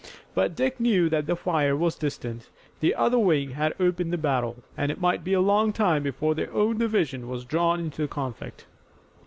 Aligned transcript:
But 0.33 0.55
Dick 0.55 0.79
knew 0.79 1.09
that 1.09 1.27
the 1.27 1.35
fire 1.35 1.75
was 1.75 1.93
distant. 1.93 2.49
The 2.79 2.95
other 2.95 3.19
wing 3.19 3.51
had 3.51 3.75
opened 3.79 4.11
the 4.11 4.17
battle, 4.17 4.55
and 4.75 4.91
it 4.91 4.99
might 4.99 5.23
be 5.23 5.33
a 5.33 5.39
long 5.41 5.71
time 5.71 6.01
before 6.01 6.33
their 6.33 6.51
own 6.51 6.79
division 6.79 7.29
was 7.29 7.45
drawn 7.45 7.79
into 7.79 8.01
the 8.01 8.07
conflict. 8.07 8.65